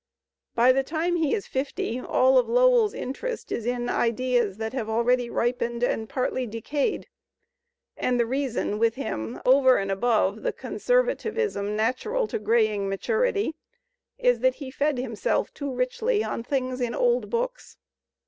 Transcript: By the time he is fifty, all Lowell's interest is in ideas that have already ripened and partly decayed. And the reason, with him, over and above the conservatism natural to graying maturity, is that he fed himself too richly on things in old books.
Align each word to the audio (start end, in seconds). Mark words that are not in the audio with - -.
By 0.55 0.71
the 0.71 0.81
time 0.81 1.15
he 1.17 1.35
is 1.35 1.45
fifty, 1.45 1.99
all 1.99 2.41
Lowell's 2.41 2.95
interest 2.95 3.51
is 3.51 3.67
in 3.67 3.87
ideas 3.87 4.57
that 4.57 4.73
have 4.73 4.89
already 4.89 5.29
ripened 5.29 5.83
and 5.83 6.09
partly 6.09 6.47
decayed. 6.47 7.07
And 7.95 8.19
the 8.19 8.25
reason, 8.25 8.79
with 8.79 8.95
him, 8.95 9.39
over 9.45 9.77
and 9.77 9.91
above 9.91 10.41
the 10.41 10.53
conservatism 10.53 11.75
natural 11.75 12.25
to 12.29 12.39
graying 12.39 12.89
maturity, 12.89 13.53
is 14.17 14.39
that 14.39 14.55
he 14.55 14.71
fed 14.71 14.97
himself 14.97 15.53
too 15.53 15.71
richly 15.71 16.23
on 16.23 16.41
things 16.41 16.81
in 16.81 16.95
old 16.95 17.29
books. 17.29 17.77